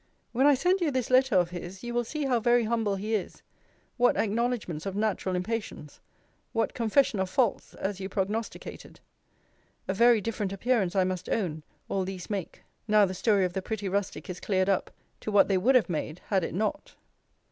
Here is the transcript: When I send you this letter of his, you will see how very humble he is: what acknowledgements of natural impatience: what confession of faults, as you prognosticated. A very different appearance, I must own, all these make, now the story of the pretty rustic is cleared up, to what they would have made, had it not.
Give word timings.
When 0.31 0.47
I 0.47 0.55
send 0.55 0.81
you 0.81 0.89
this 0.89 1.11
letter 1.11 1.35
of 1.35 1.51
his, 1.51 1.83
you 1.83 1.93
will 1.93 2.03
see 2.03 2.25
how 2.25 2.39
very 2.39 2.63
humble 2.63 2.95
he 2.95 3.13
is: 3.13 3.43
what 3.97 4.17
acknowledgements 4.17 4.87
of 4.87 4.95
natural 4.95 5.35
impatience: 5.35 5.99
what 6.53 6.73
confession 6.73 7.19
of 7.19 7.29
faults, 7.29 7.75
as 7.75 7.99
you 7.99 8.09
prognosticated. 8.09 8.99
A 9.87 9.93
very 9.93 10.19
different 10.19 10.51
appearance, 10.51 10.95
I 10.95 11.03
must 11.03 11.29
own, 11.29 11.61
all 11.87 12.03
these 12.03 12.31
make, 12.31 12.63
now 12.87 13.05
the 13.05 13.13
story 13.13 13.45
of 13.45 13.53
the 13.53 13.61
pretty 13.61 13.87
rustic 13.87 14.27
is 14.27 14.39
cleared 14.39 14.69
up, 14.69 14.89
to 15.19 15.29
what 15.31 15.47
they 15.47 15.57
would 15.59 15.75
have 15.75 15.87
made, 15.87 16.19
had 16.29 16.43
it 16.43 16.55
not. 16.55 16.95